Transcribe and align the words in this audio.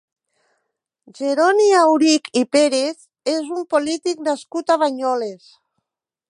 Jeroni 1.19 1.67
Aurich 1.81 2.31
i 2.41 2.43
Pérez 2.57 3.05
és 3.37 3.53
un 3.59 3.63
polític 3.75 4.27
nascut 4.31 4.77
a 4.77 4.79
Banyoles. 4.87 5.55